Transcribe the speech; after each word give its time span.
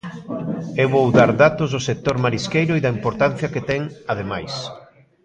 Eu 0.81 0.87
vou 0.95 1.05
dar 1.17 1.31
datos 1.43 1.69
do 1.73 1.81
sector 1.89 2.15
marisqueiro 2.23 2.73
e 2.75 2.83
da 2.85 2.93
importancia 2.97 3.51
que 3.53 3.65
ten, 3.69 3.81
ademais. 4.13 4.53